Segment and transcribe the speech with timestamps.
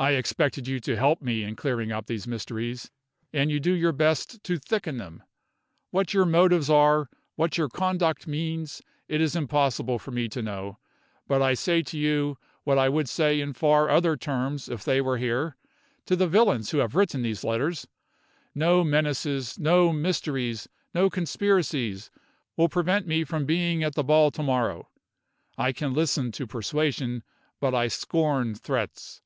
[0.00, 2.92] "I expected you to help me in clearing up these mysteries,
[3.32, 5.24] and you do your best to thicken them.
[5.90, 10.78] What your motives are, what your conduct means, it is impossible for me to know,
[11.26, 15.00] but I say to you, what I would say in far other terms, if they
[15.00, 15.56] were here,
[16.06, 17.88] to the villains who have written these letters
[18.54, 22.08] no menaces, no mysteries, no conspiracies,
[22.56, 24.90] will prevent me from being at the ball to morrow.
[25.56, 27.24] I can listen to persuasion,
[27.58, 29.22] but I scorn threats.